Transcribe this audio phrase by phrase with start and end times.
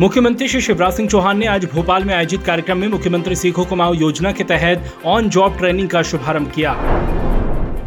[0.00, 3.92] मुख्यमंत्री श्री शिवराज सिंह चौहान ने आज भोपाल में आयोजित कार्यक्रम में मुख्यमंत्री सीखो कमाओ
[3.94, 6.72] योजना के तहत ऑन जॉब ट्रेनिंग का शुभारंभ किया।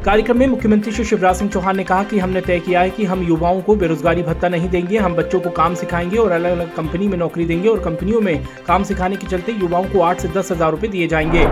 [0.06, 3.06] कार्यक्रम में मुख्यमंत्री श्री शिवराज सिंह चौहान ने कहा कि हमने तय किया है कि
[3.06, 6.74] हम युवाओं को बेरोजगारी भत्ता नहीं देंगे, हम बच्चों को काम सिखाएँगे और अलग अलग
[6.76, 10.28] कंपनी में नौकरी देंगे और कंपनियों में काम सिखाने के चलते युवाओं को आठ से
[10.30, 11.46] दस हज़ार रूपए दिए जाएँगे।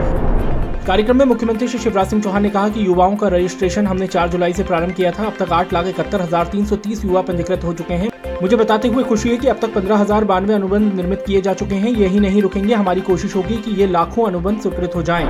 [0.88, 4.28] कार्यक्रम में मुख्यमंत्री श्री शिवराज सिंह चौहान ने कहा कि युवाओं का रजिस्ट्रेशन हमने 4
[4.30, 7.22] जुलाई से प्रारंभ किया था। अब तक आठ लाख इकहत्तर हज़ार तीन सौ तीस युवा
[7.22, 8.10] पंजीकृत हो चुके हैं।
[8.42, 11.54] मुझे बताते हुए खुशी है कि अब तक पंद्रह हज़ार बानवे अनुबंध निर्मित किए जा
[11.54, 15.26] चुके हैं। यही नहीं रुकेंगे। हमारी कोशिश होगी कि ये लाखों अनुबंध स्वीकृत हो जाएँ।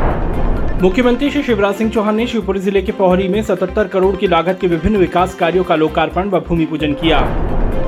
[0.81, 4.58] मुख्यमंत्री श्री शिवराज सिंह चौहान ने शिवपुरी ज़िले के पोहरी में 77 करोड़ की लागत
[4.62, 7.20] के विभिन्न विकास कार्यों का लोकार्पण व भूमि पूजन किया।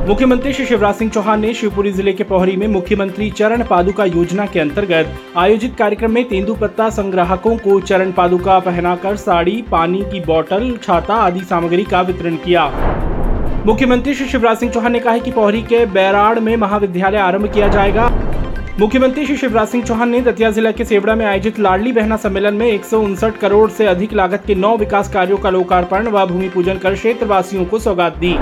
[0.08, 4.46] मुख्यमंत्री श्री शिवराज सिंह चौहान ने शिवपुरी ज़िले के पोहरी में मुख्यमंत्री चरण पादुका योजना
[4.46, 10.78] के अंतर्गत आयोजित कार्यक्रम में तेंदुपत्ता संग्राहकों को चरण पादुका पहनाकर साड़ी, पानी की बोतल
[10.84, 12.66] छाता आदि सामग्री का वितरण किया।
[13.66, 17.68] मुख्यमंत्री श्री शिवराज सिंह चौहान ने कहा कि पोहरी के बैराड़ में महाविद्यालय आरंभ किया
[17.68, 18.08] जाएगा।
[18.80, 22.54] मुख्यमंत्री श्री शिवराज सिंह चौहान ने दतिया जिला के सेवड़ा में आयोजित लाडली बहना सम्मेलन
[22.54, 26.26] में एक सौ उनसठ करोड़ से अधिक लागत के नौ विकास कार्यों का लोकार्पण व
[26.26, 28.36] भूमि पूजन कर क्षेत्रवासियों को सौगात दी।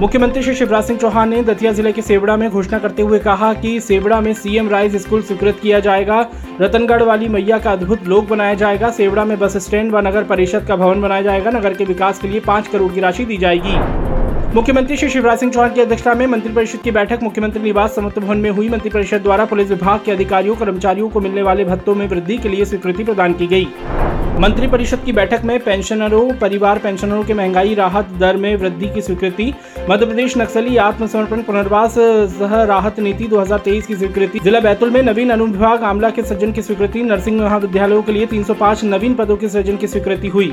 [0.00, 3.52] मुख्यमंत्री श्री शिवराज सिंह चौहान ने दतिया ज़िले के सेवड़ा में घोषणा करते हुए कहा
[3.54, 6.20] कि सेवड़ा में सीएम राइज स्कूल स्वीकृत किया जाएगा,
[6.60, 10.66] रतनगढ़ वाली मैया का अद्भुत लोक बनाया जाएगा, सेवड़ा में बस स्टैंड व नगर परिषद
[10.68, 13.76] का भवन बनाया जाएगा, नगर के विकास के लिए पाँच करोड़ की राशि दी जाएगी।
[14.54, 18.38] मुख्यमंत्री श्री शिवराज सिंह चौहान की अध्यक्षता में मंत्रिपरिषद की बैठक मुख्यमंत्री निवास समत्व भवन
[18.38, 22.36] में हुई। मंत्रिपरिषद द्वारा पुलिस विभाग के अधिकारियों, कर्मचारियों को मिलने वाले भत्तों में वृद्धि
[22.36, 23.68] के लिए स्वीकृति प्रदान की गई।
[24.38, 29.52] मंत्रिपरिषद की बैठक में पेंशनरों, परिवार पेंशनरों के महँगाई, राहत दर में वृद्धि की स्वीकृति
[29.90, 31.94] मध्य प्रदेश नक्सली आत्मसमर्पण पुनर्वास
[32.32, 36.62] सह राहत नीति 2023 की स्वीकृति, जिला बैतूल में नवीन अनुविभाग आमला के सृजन की
[36.62, 40.52] स्वीकृति नर्सिंग महाविद्यालयों के लिए 305 नवीन पदों के सृजन की स्वीकृति हुई।